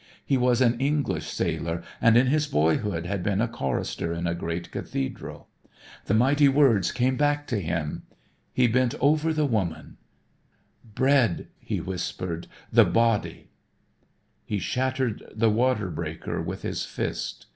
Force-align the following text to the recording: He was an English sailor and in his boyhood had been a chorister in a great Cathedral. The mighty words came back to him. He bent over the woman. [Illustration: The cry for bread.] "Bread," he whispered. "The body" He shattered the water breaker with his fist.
He 0.25 0.35
was 0.35 0.61
an 0.61 0.79
English 0.79 1.27
sailor 1.27 1.83
and 2.01 2.17
in 2.17 2.25
his 2.25 2.47
boyhood 2.47 3.05
had 3.05 3.21
been 3.21 3.39
a 3.39 3.47
chorister 3.47 4.13
in 4.13 4.25
a 4.25 4.33
great 4.33 4.71
Cathedral. 4.71 5.47
The 6.05 6.15
mighty 6.15 6.49
words 6.49 6.91
came 6.91 7.17
back 7.17 7.45
to 7.45 7.59
him. 7.61 8.07
He 8.51 8.65
bent 8.65 8.95
over 8.99 9.31
the 9.31 9.45
woman. 9.45 9.97
[Illustration: 10.81 10.81
The 10.81 10.81
cry 10.81 10.81
for 10.81 10.93
bread.] 10.93 10.95
"Bread," 11.37 11.47
he 11.59 11.81
whispered. 11.81 12.47
"The 12.73 12.85
body" 12.85 13.49
He 14.47 14.57
shattered 14.57 15.23
the 15.35 15.51
water 15.51 15.91
breaker 15.91 16.41
with 16.41 16.63
his 16.63 16.83
fist. 16.83 17.45